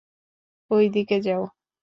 ঐ 0.71 0.77
দিকে 0.93 1.17
যাও! 1.21 1.43